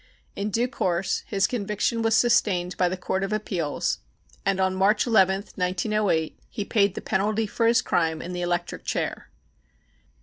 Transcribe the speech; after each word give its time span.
In 0.35 0.49
due 0.49 0.67
course 0.67 1.21
his 1.27 1.45
conviction 1.45 2.01
was 2.01 2.15
sustained 2.15 2.75
by 2.75 2.89
the 2.89 2.97
Court 2.97 3.23
of 3.23 3.31
Appeals, 3.31 3.99
and 4.43 4.59
on 4.59 4.73
March 4.73 5.05
11th, 5.05 5.55
1908, 5.59 6.39
he 6.49 6.65
paid 6.65 6.95
the 6.95 7.01
penalty 7.01 7.45
for 7.45 7.67
his 7.67 7.83
crime 7.83 8.19
in 8.19 8.33
the 8.33 8.41
electric 8.41 8.83
chair. 8.83 9.29